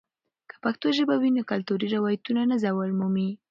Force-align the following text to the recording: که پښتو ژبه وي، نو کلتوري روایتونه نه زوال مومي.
که 0.49 0.55
پښتو 0.63 0.87
ژبه 0.97 1.15
وي، 1.21 1.29
نو 1.37 1.41
کلتوري 1.51 1.87
روایتونه 1.95 2.41
نه 2.51 2.55
زوال 2.63 2.91
مومي. 2.99 3.29